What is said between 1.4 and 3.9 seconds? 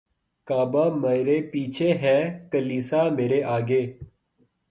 پیچھے ہے کلیسا مرے آگے